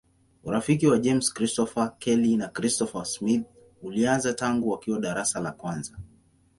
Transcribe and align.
Urafiki 0.43 0.87
wa 0.87 0.97
James 0.99 1.33
Christopher 1.33 1.91
Kelly 1.99 2.37
na 2.37 2.47
Christopher 2.47 3.05
Smith 3.05 3.45
ulianza 3.81 4.33
tangu 4.33 4.69
wakiwa 4.69 4.99
darasa 4.99 5.39
la 5.39 5.51
kwanza. 5.51 5.97